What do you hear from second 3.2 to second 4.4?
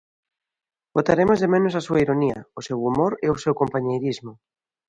e o seu compañeirismo.